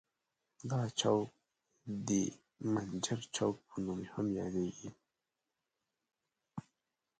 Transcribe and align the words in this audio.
دا 0.69 0.81
چوک 0.99 1.29
د 2.07 2.09
منجر 2.73 3.19
چوک 3.35 3.55
په 3.67 3.75
نوم 3.85 4.01
هم 4.13 4.27
یادیږي. 4.39 4.89